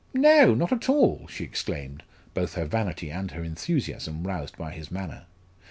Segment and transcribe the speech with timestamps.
[0.15, 2.01] "No, not at all!" she exclaimed,
[2.33, 5.25] both her vanity and her enthusiasm roused by his manner.